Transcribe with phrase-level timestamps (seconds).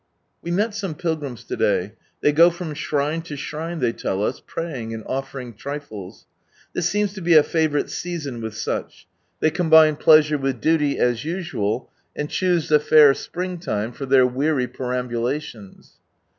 [0.41, 1.93] We met some pilgrims to day.
[2.21, 6.25] They go from shrine to shrine, they tell us, praying and offering trifles.
[6.73, 9.05] This seems to be a favourite season with such.
[9.41, 14.25] They combine pleasure with duty, as tisual; and choose the fair spring lime for their
[14.25, 15.99] weary perambulations.